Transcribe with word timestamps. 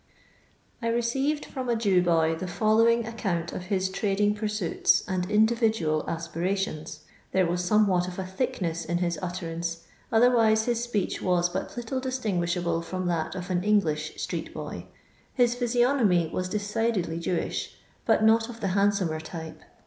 ''I 0.81 0.87
received 0.87 1.45
from 1.45 1.69
a 1.69 1.75
Jew 1.75 2.01
boy 2.01 2.33
the 2.35 2.47
followimg 2.47 3.03
ac 3.05 3.13
count 3.17 3.53
of 3.53 3.65
his 3.65 3.87
trading 3.87 4.33
pursuits 4.33 5.03
and 5.07 5.29
individnal 5.29 6.03
aspi 6.07 6.41
rations. 6.41 7.01
There 7.33 7.45
was 7.45 7.63
somewhat 7.63 8.07
of 8.07 8.17
a 8.17 8.25
thickness 8.25 8.83
in 8.83 8.97
his 8.97 9.19
uttersnce, 9.21 9.81
otherwise 10.11 10.63
his 10.65 10.81
speech 10.83 11.21
was 11.21 11.49
but 11.49 11.77
little 11.77 11.99
dis 11.99 12.17
tinguishable 12.17 12.83
from 12.83 13.05
that 13.09 13.35
of 13.35 13.51
an 13.51 13.61
Bnglish 13.61 14.19
street 14.19 14.51
boy. 14.55 14.87
His 15.35 15.53
physiognomy 15.53 16.31
was 16.33 16.49
decidedly 16.49 17.19
Jewish, 17.19 17.75
bat 18.07 18.23
not 18.25 18.49
of 18.49 18.59
the 18.59 18.69
handsomer 18.69 19.19
type. 19.19 19.61